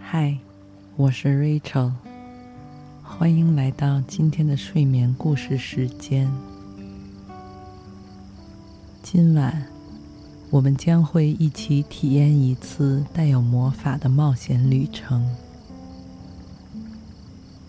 [0.00, 0.38] 嗨，
[0.96, 1.92] 我是 Rachel，
[3.02, 6.30] 欢迎来到今天的睡眠故事时间。
[9.02, 9.66] 今晚
[10.50, 15.28] 我们将会一起体验一次带有魔法的冒险旅程。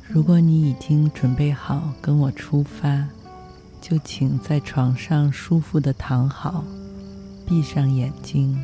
[0.08, 3.08] 如果你已经准备好跟我出发，
[3.82, 6.64] 就请在床上舒服地躺好，
[7.46, 8.58] 闭上眼睛。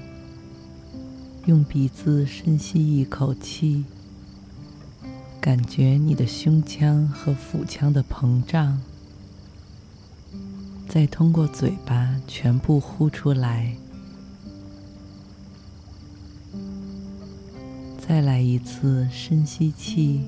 [1.49, 3.83] 用鼻子深吸一口气，
[5.41, 8.79] 感觉你的胸腔和腹腔的膨胀，
[10.87, 13.73] 再通过嘴巴全部呼出来。
[17.97, 20.21] 再来一次深吸气，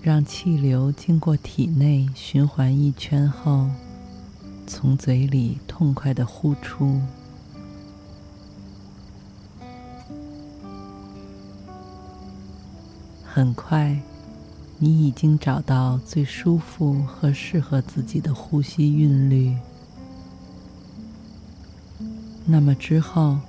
[0.00, 3.68] 让气流经过体内循环一圈后，
[4.68, 7.00] 从嘴里痛快地呼出。
[13.36, 14.00] 很快，
[14.78, 19.56] 你已经找到最舒服和适合自己的呼吸韵律。
[22.46, 23.40] 那么之后，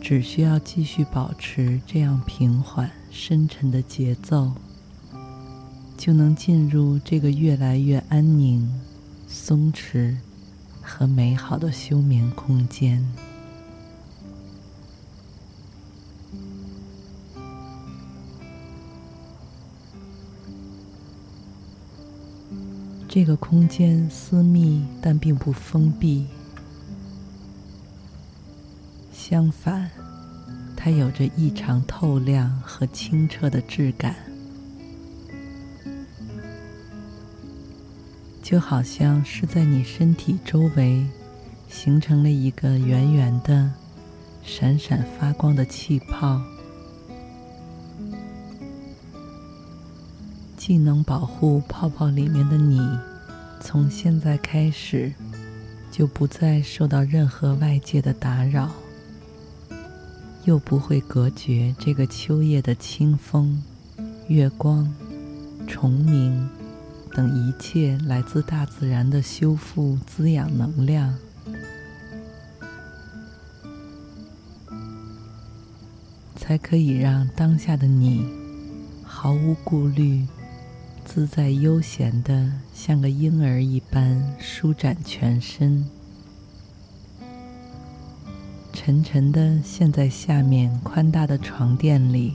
[0.00, 4.50] 只需要继续保持这样平缓、深沉的节奏，
[5.96, 8.68] 就能进入这个越来越安宁、
[9.28, 10.16] 松弛
[10.80, 13.06] 和美好的休眠空间。
[23.14, 26.26] 这个空间私密，但并不封闭。
[29.12, 29.90] 相反，
[30.74, 34.16] 它有着异常透亮和清澈的质感，
[38.42, 41.06] 就好像是在你身体周围
[41.68, 43.70] 形成了一个圆圆的、
[44.42, 46.40] 闪闪发光的气泡。
[50.72, 52.80] 既能保护泡泡里面的你，
[53.60, 55.12] 从现在开始
[55.90, 58.70] 就不再受到任何外界的打扰，
[60.44, 63.62] 又不会隔绝这个秋夜的清风、
[64.28, 64.90] 月光、
[65.66, 66.48] 虫鸣
[67.12, 71.14] 等一切来自大自然的修复滋养能量，
[76.34, 78.26] 才可以让当下的你
[79.04, 80.26] 毫无顾虑。
[81.14, 85.86] 自在悠闲的，像个婴儿一般舒展全身，
[88.72, 92.32] 沉沉的陷在下面宽大的床垫里。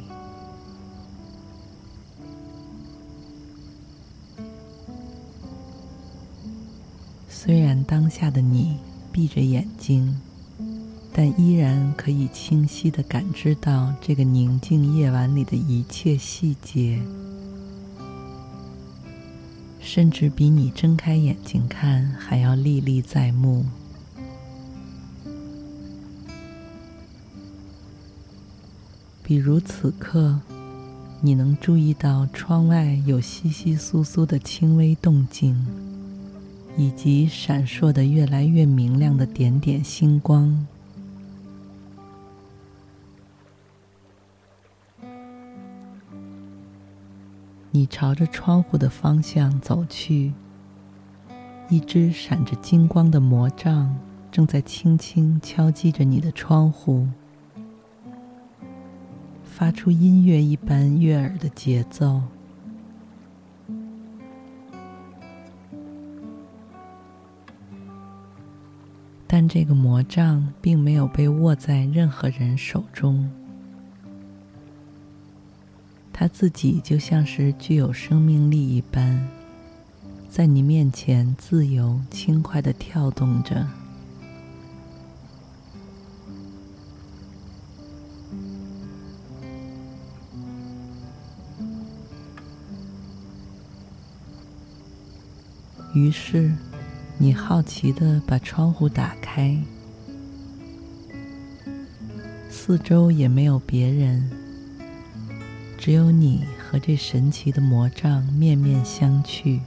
[7.27, 8.77] 虽然当下的你
[9.11, 10.21] 闭着眼睛，
[11.11, 17.01] 但依然可以清晰的感知到这个宁静夜晚里的一切细节。
[19.97, 23.65] 甚至比你睁开眼睛看还要历历在目。
[29.23, 30.39] 比如此刻，
[31.19, 35.65] 你能注意到窗外有稀稀疏疏的轻微动静，
[36.77, 40.67] 以及闪烁的越来越明亮的点点星光。
[47.77, 50.33] 你朝着窗户的方向走去，
[51.69, 53.95] 一只闪着金光的魔杖
[54.31, 57.07] 正在轻轻敲击着你的窗户，
[59.43, 62.23] 发出音乐一般悦耳的节奏。
[69.27, 73.29] 但这个魔杖并没有被握在任何人手中。
[76.19, 79.29] 它自己就像是具有生命力一般，
[80.27, 83.67] 在你面前自由轻快的跳动着。
[95.93, 96.51] 于是，
[97.19, 99.55] 你好奇的把窗户打开，
[102.49, 104.27] 四周也没有别人，
[105.77, 109.59] 只有你和这神奇的魔杖面面相觑。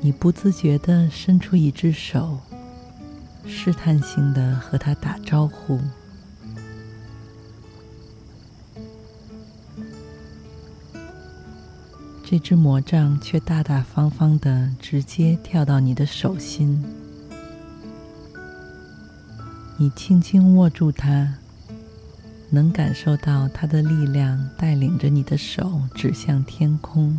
[0.00, 2.40] 你不自觉地伸出一只手，
[3.46, 5.78] 试探性地和它打招呼。
[12.24, 16.82] 这只魔杖却大大方方的直接跳到你的手心，
[19.80, 21.36] 你轻轻握住它，
[22.50, 27.16] 能感受到它的力量带领着你的手指向天空。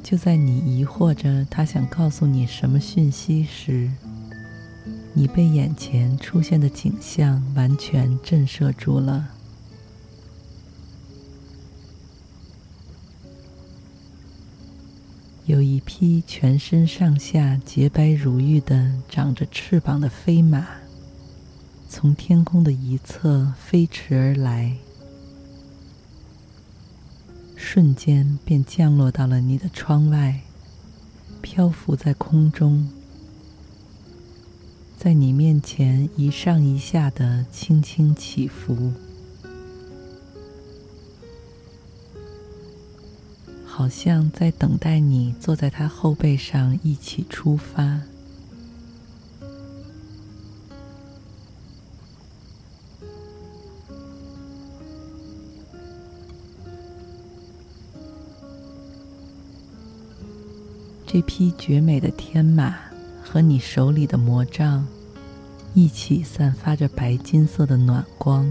[0.00, 3.90] 就在你疑惑着它想告诉你什么讯息时，
[5.12, 9.30] 你被眼前出现的景象完全震慑住了。
[15.48, 20.66] 有一匹全身上下洁白如玉的、长着翅膀的飞马，
[21.88, 24.76] 从天空的一侧飞驰而来，
[27.56, 30.42] 瞬间便降落到了你的窗外，
[31.40, 32.86] 漂浮在空中。
[34.98, 38.92] 在你面前一上一下的轻轻起伏，
[43.78, 48.00] 好像在等待你坐在它后背上一起出发。
[61.06, 62.88] 这匹绝美的天马。
[63.30, 64.86] 和你手里的魔杖
[65.74, 68.50] 一起散发着白金色的暖光，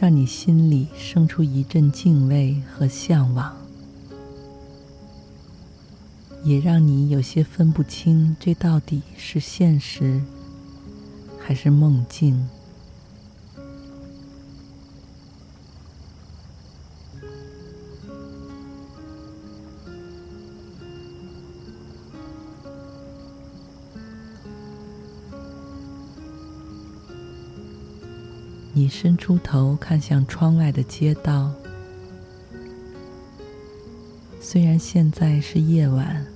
[0.00, 3.54] 让你心里生出一阵敬畏和向往，
[6.42, 10.22] 也让你有些分不清这到底是现实
[11.38, 12.48] 还是梦境。
[28.90, 31.52] 伸出头看向窗外的街道，
[34.40, 36.26] 虽然现在是夜晚，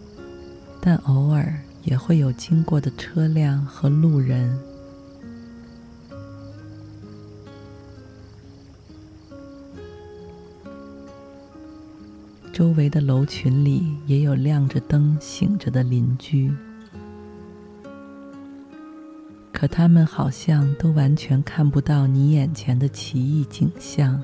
[0.80, 1.52] 但偶尔
[1.82, 4.56] 也会有经过的车辆和路人。
[12.52, 16.54] 周围的楼群里也有亮着灯、醒着的邻居。
[19.56, 24.20] 可他们好像都完全看不到你眼前的奇异景象，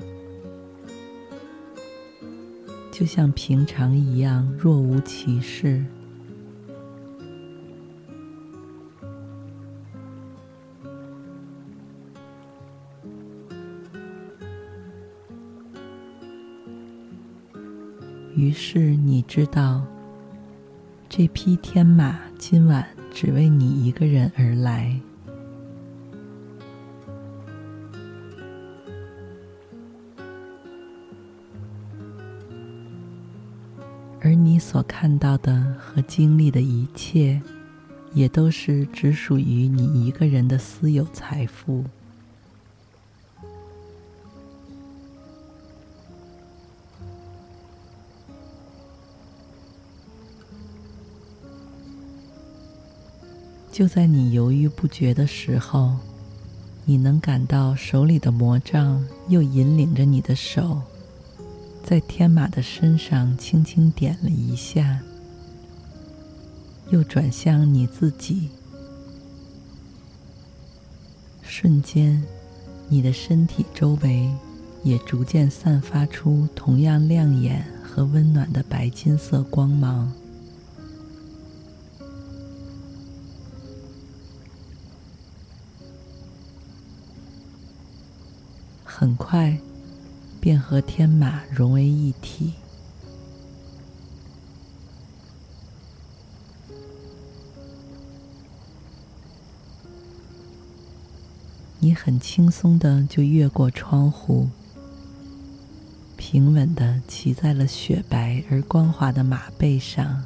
[2.91, 5.83] 就像平常一样若无其事。
[18.35, 19.81] 于是你知道，
[21.09, 24.99] 这匹天马今晚只为你一个人而来。
[34.61, 37.41] 所看到的和经历的一切，
[38.13, 41.83] 也都是只属于你一个人的私有财富。
[53.71, 55.97] 就在你犹豫不决的时候，
[56.85, 60.81] 你能感到手里的魔杖又引领着你的手。
[61.83, 65.01] 在天马的身上轻轻点了一下，
[66.89, 68.49] 又转向你自己。
[71.41, 72.23] 瞬间，
[72.87, 74.31] 你的身体周围
[74.83, 80.11] 也逐渐散发出同样亮眼和温暖的白金色光芒。
[88.83, 89.57] 很快
[90.41, 92.55] 便和天马融为一体。
[101.79, 104.49] 你很轻松的就越过窗户，
[106.17, 110.23] 平稳的骑在了雪白而光滑的马背上。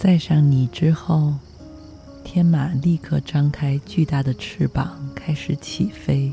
[0.00, 1.34] 载上你之后，
[2.24, 6.32] 天马立刻张开巨大的翅膀，开始起飞。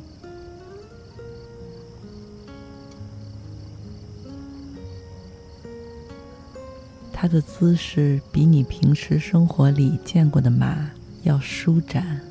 [7.12, 10.89] 它的姿势比你平时生活里见过的马
[11.24, 12.21] 要舒展，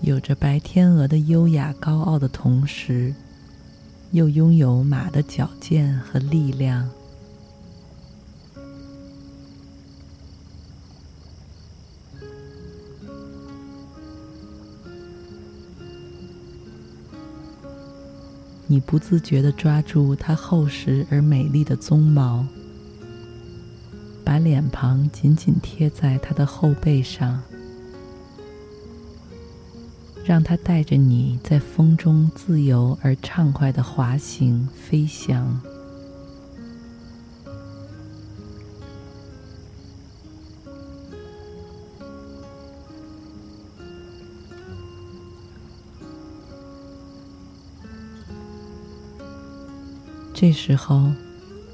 [0.00, 3.14] 有着白天鹅的优雅高傲的同时，
[4.16, 6.88] 又拥有马的矫健和力量。
[18.66, 22.46] 你不自觉地抓住它厚实而美丽的鬃毛，
[24.24, 27.42] 把脸庞紧紧贴在它的后背上。
[30.26, 35.60] 让它带着你在风中自由而畅快的滑行、飞翔。
[50.34, 51.12] 这时候，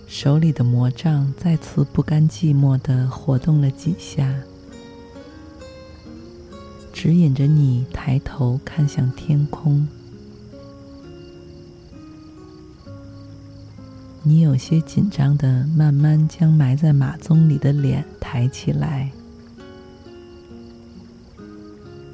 [0.06, 4.30] 手里的魔杖再次不甘寂寞的活动了几下。
[7.02, 9.88] 指引着你抬头看向天空，
[14.22, 19.10] 你有些紧张的慢慢将埋在马鬃里的脸抬起来。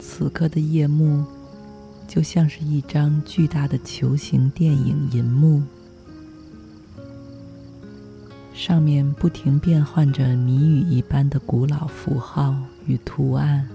[0.00, 1.22] 此刻的夜幕
[2.06, 5.62] 就像是一张巨大的球形电影银幕，
[8.54, 13.68] 上面不停变换着谜语一般的古老符号与图案。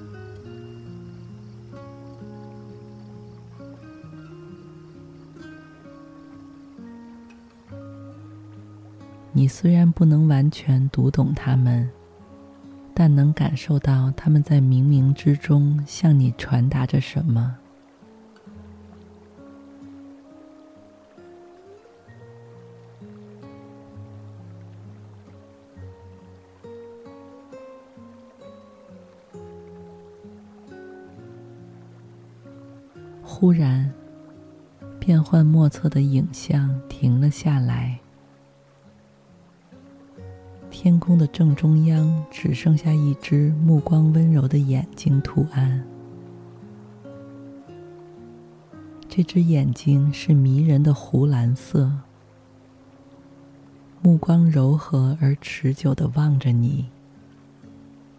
[9.43, 11.89] 你虽然不能完全读懂他们，
[12.93, 17.57] 但能感受到他们在冥冥之中向你传达着什么。
[33.21, 33.93] 忽然，
[35.01, 37.99] 变幻莫测的影像停了下来。
[40.83, 45.81] 天空的正中央只剩下一只目光温柔的眼睛图案。
[49.07, 51.89] 这只眼睛是迷人的湖蓝色，
[54.01, 56.89] 目光柔和而持久的望着你，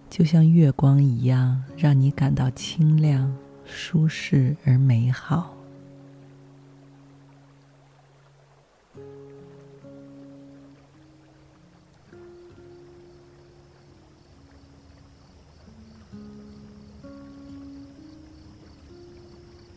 [0.08, 3.30] 就像月光一样，让你感到清亮、
[3.66, 5.54] 舒适而美好。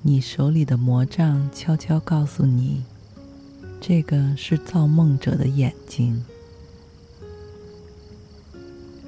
[0.07, 2.81] 你手里的魔杖悄悄告诉你，
[3.81, 6.23] 这个是造梦者的眼睛，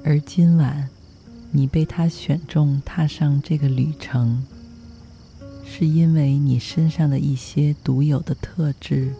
[0.04, 0.90] 而今晚
[1.52, 4.44] 你被他选中踏上这个旅程，
[5.64, 9.14] 是因为你身上的一些独有的特质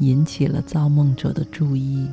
[0.00, 2.08] 引起了造梦者的注意。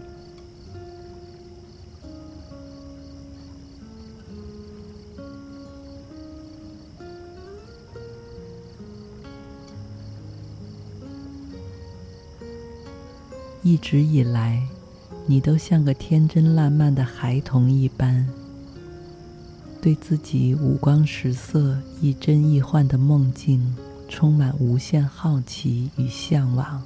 [13.69, 14.67] 一直以来，
[15.27, 18.27] 你都像个天真烂漫的孩童一般，
[19.79, 23.75] 对自己五光十色、亦真亦幻的梦境
[24.07, 26.81] 充满无限好奇与向往。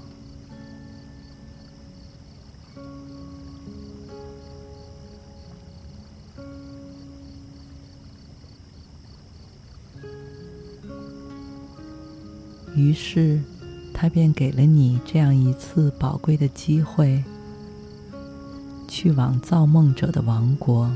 [12.76, 13.40] 于是，
[14.04, 17.24] 他便给了你这样一次宝贵的机会
[18.86, 20.92] 去往造梦者的王国。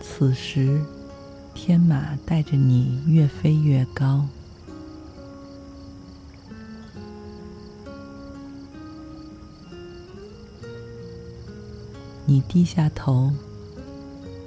[0.00, 0.80] 此时
[1.52, 4.26] 天马带着你越飞越高。
[12.30, 13.32] 你低下头，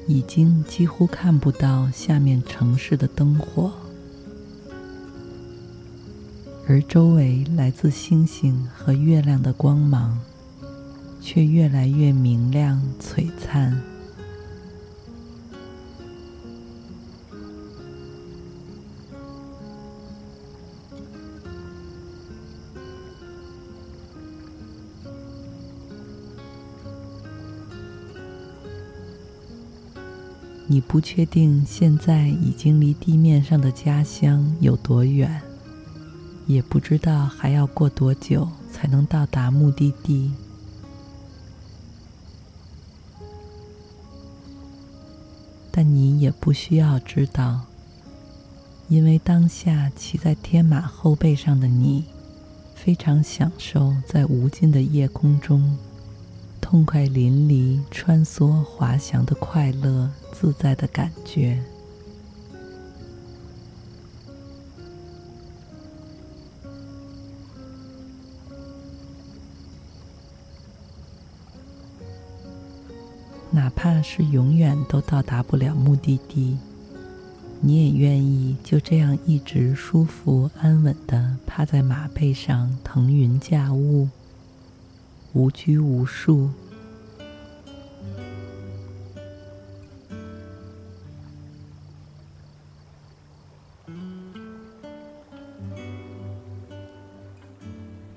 [0.08, 3.72] 已经几乎看不到下面城市的灯火，
[6.68, 10.20] 而周围来自星星和月亮的光芒，
[11.20, 13.82] 却越来越明亮璀璨。
[30.88, 35.42] 不确定现在已经离地面上的家乡有多远，
[36.48, 40.32] 也不知道还要过多久才能到达目的地。
[45.72, 47.62] 但你也不需要知道，
[48.90, 52.04] 因为当下骑在天马后背上的你，
[52.76, 55.78] 非常享受在无尽的夜空中。
[56.72, 61.62] 痛快淋漓、穿梭滑翔的快乐、自在的感觉。
[73.50, 76.58] 哪怕是永远都到达不了目的地，
[77.60, 84.08] 你也愿意就这样一直舒服安稳的趴在马背上腾云驾雾。
[85.34, 86.50] 无拘无束，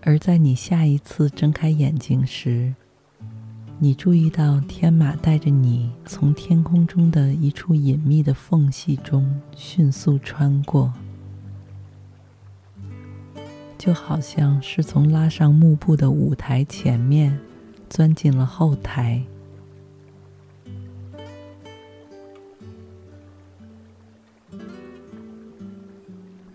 [0.07, 2.75] 而在你下一次睁开眼睛时，
[3.79, 10.93] 你注意到天马带着你从天空中的一处隐秘的缝隙中迅速穿过。
[13.79, 17.39] 就好像是从拉上幕布的舞台前面
[17.89, 19.23] 钻进了后台，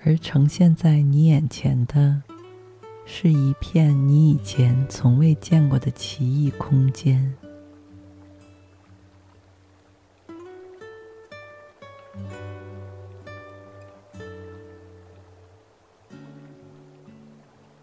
[0.03, 2.21] 而呈现在你眼前的
[3.11, 7.35] 是一片你以前从未见过的奇异空间。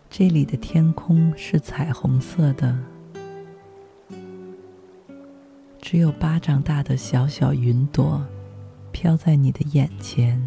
[0.08, 2.78] 这里的天空是彩虹色的，
[5.82, 8.24] 只有巴掌大的小小云朵
[8.92, 10.40] 飘在你的眼前。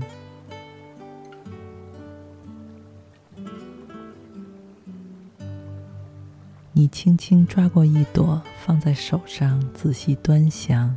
[6.80, 10.96] 你轻轻抓过一朵，放在手上，仔细端详，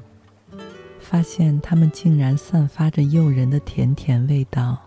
[1.00, 4.78] 发现它们竟然散发着诱人的甜甜味道。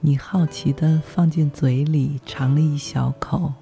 [0.00, 3.54] 你好奇地放进嘴里尝了一小口，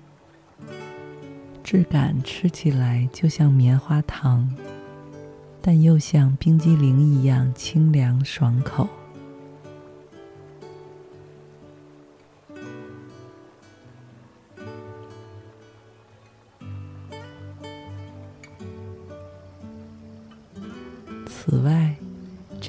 [1.62, 4.52] 质感吃起来就像棉花糖，
[5.62, 8.88] 但又像冰激凌一样清凉爽口。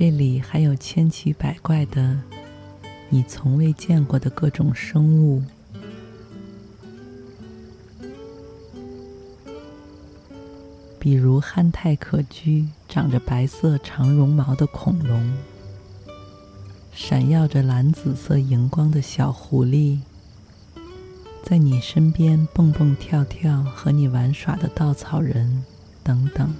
[0.01, 2.17] 这里还有千奇百怪的。
[3.09, 5.43] 你从未见过的各种生物，
[10.97, 15.37] 比如憨态可掬、长着白色长绒毛的恐龙，
[16.91, 19.99] 闪耀着蓝紫色荧光的小狐狸，
[21.43, 25.63] 在你身边蹦蹦跳跳和你玩耍的稻草人，
[26.03, 26.51] 等等。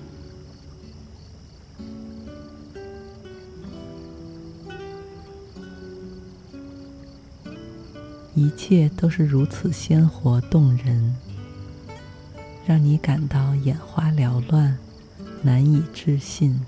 [8.42, 11.16] 一切都是如此鲜活动人，
[12.66, 14.80] 让你感到眼花缭乱，
[15.44, 16.60] 难以置信。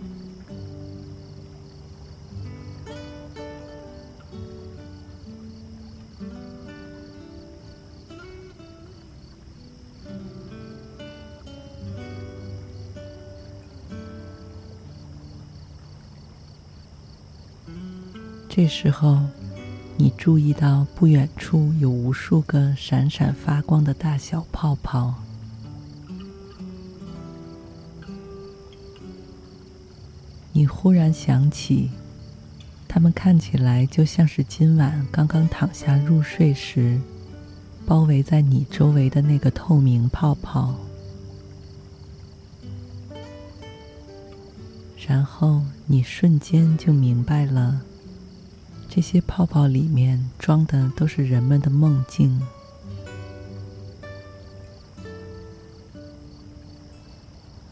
[18.48, 19.18] 这时候。
[19.96, 25.14] 你注意到不远处有无数个闪闪发光的大小泡泡。
[30.52, 31.90] 你忽然想起
[32.88, 37.00] 他们看起来就像是今晚刚刚躺下入睡时
[37.88, 40.76] 包围在你周围的那个透明泡泡。
[45.08, 47.82] 然后你瞬间就明白了
[48.96, 52.40] 这些泡泡里面装的都是人们的梦境。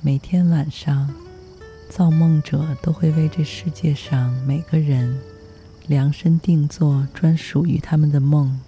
[0.01, 1.13] 每天晚上，
[1.91, 5.15] 造梦者都会为这世界上每个人
[5.85, 8.59] 量身定做专属于他们的梦，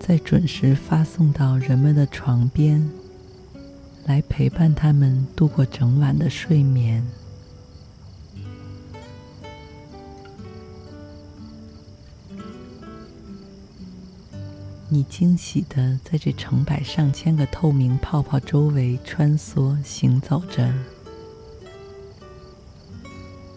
[0.00, 2.90] 再准时发送到人们的床边，
[4.06, 7.06] 来陪伴他们度过整晚的睡眠。
[14.90, 20.72] 你惊喜的在这成百上千个透明泡泡周围穿梭行走着，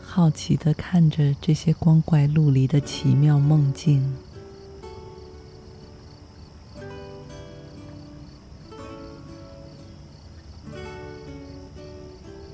[0.01, 4.15] 好奇的看着这些光怪陆离的奇妙梦境。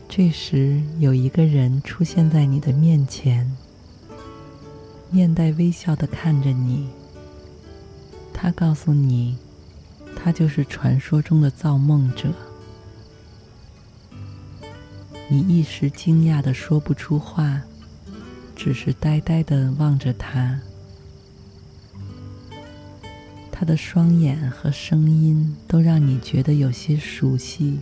[0.09, 3.55] 这时，有一个人出现在你的面前，
[5.09, 6.89] 面带微笑的看着你。
[8.43, 9.37] 他告诉你，
[10.17, 12.27] 他就是传说中的造梦者。
[15.29, 17.61] 你一时惊讶的说不出话，
[18.53, 20.59] 只是呆呆的望着他。
[23.49, 27.79] 他的双眼和声音都让你觉得有些熟悉，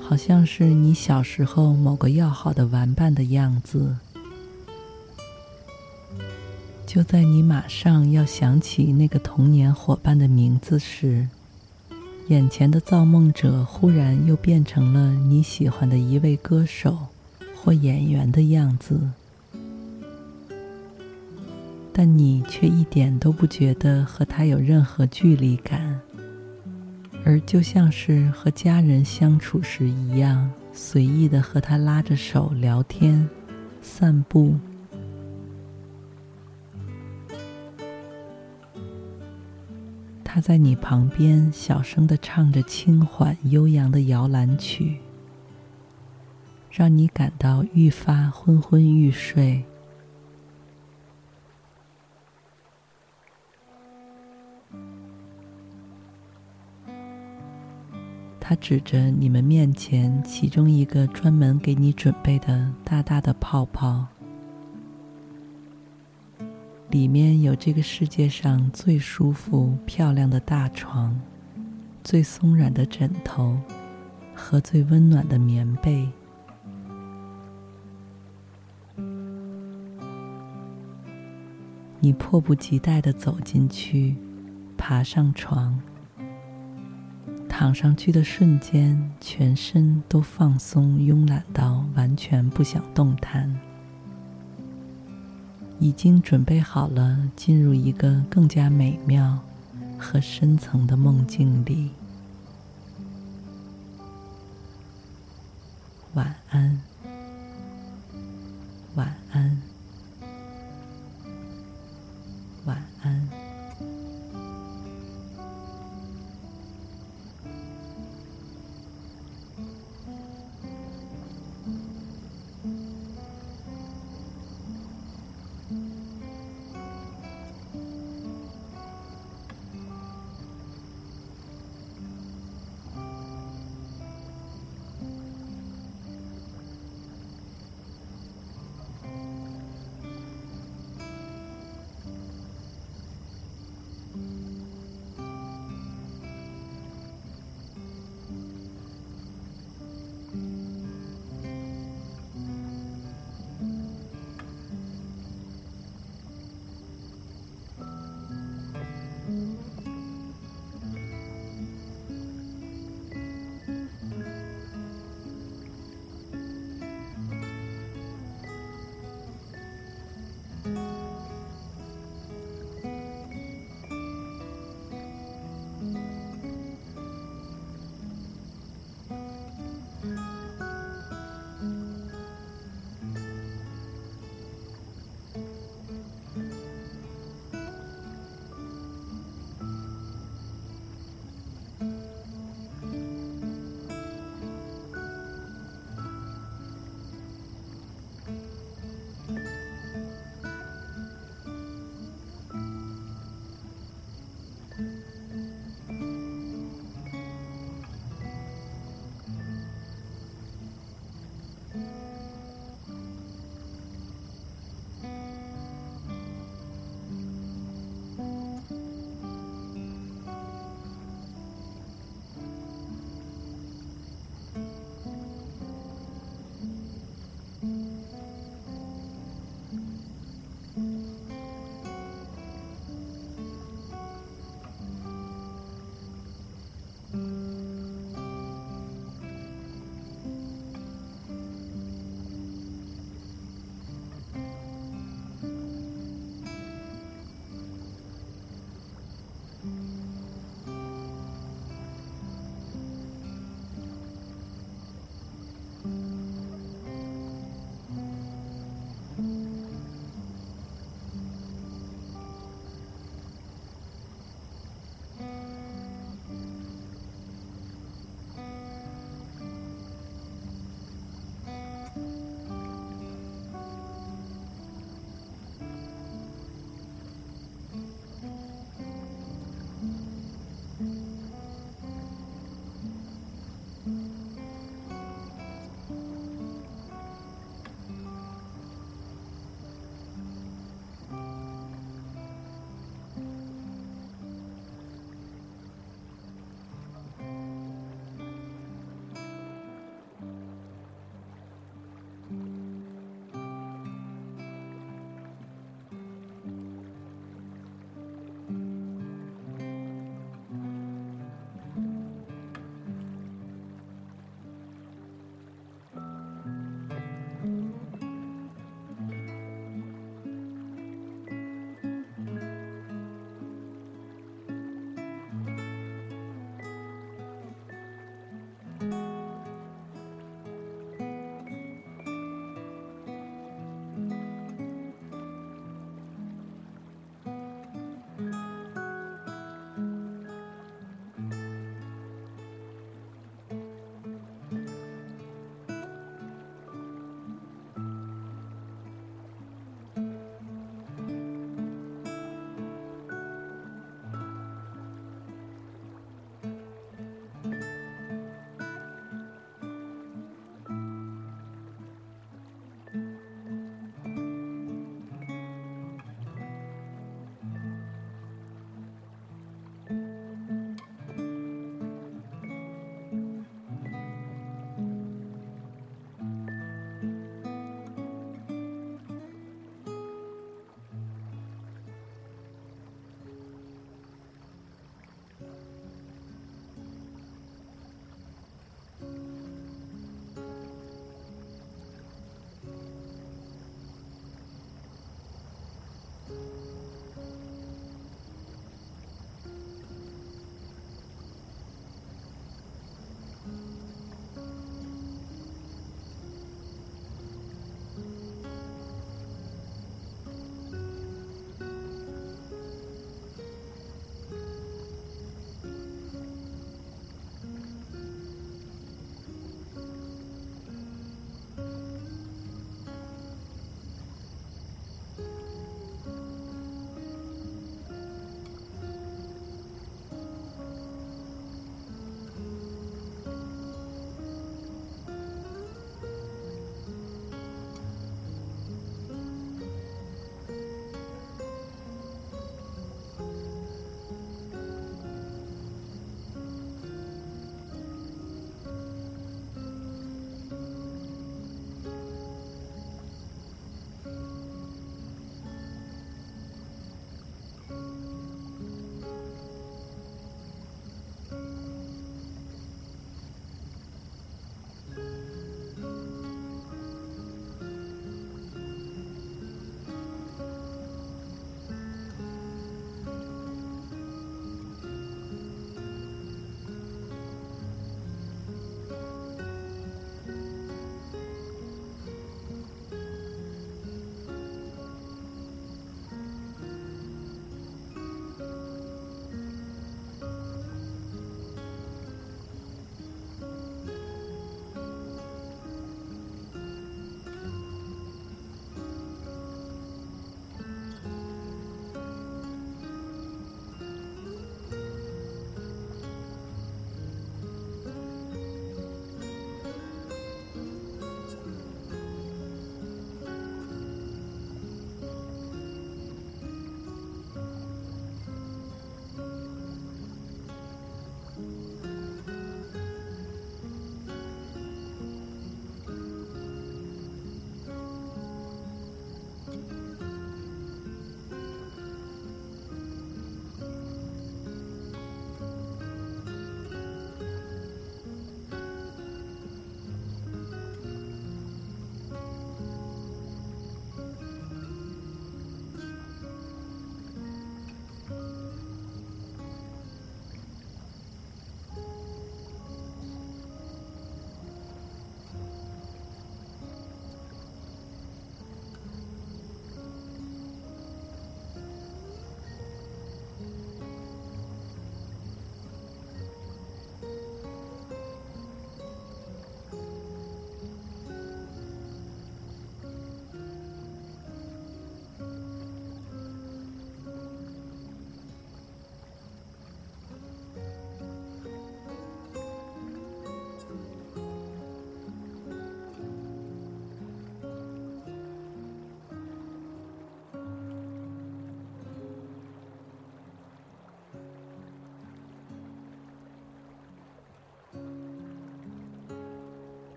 [0.00, 3.98] 好像是你小时候某个要好的玩伴的样子。
[6.98, 11.28] 就在你马上要想起那个童年伙伴的名字时，
[12.26, 16.98] 眼前的造梦者忽然又变成了你喜欢的一位歌手
[17.54, 18.98] 或演员的样子，
[21.92, 26.00] 但你却一点都不觉得和他有任何距离感，
[27.24, 33.30] 而就像是和家人相处时一样，随意的和他拉着手聊天、
[33.80, 34.56] 散步。
[40.38, 45.00] 他在你旁边小声的唱着轻缓悠扬的摇篮曲，
[46.70, 49.64] 让你感到愈发昏昏欲睡。
[58.38, 64.06] 他指着你们面前其中一个专门给你准备的大大的泡泡。
[66.90, 71.14] 里面有这个世界上最舒服、漂亮的大床，
[72.02, 73.58] 最松软的枕头
[74.34, 76.08] 和最温暖的棉被。
[82.00, 84.16] 你迫不及待地走进去，
[84.78, 85.78] 爬上床，
[87.48, 93.67] 躺上去的瞬间，全身都放松、慵懒到完全不想动弹。
[95.80, 99.38] 已经准备好了，进入一个更加美妙
[99.98, 101.90] 和深层的梦境里。
[106.14, 106.80] 晚安，
[108.96, 109.67] 晚安。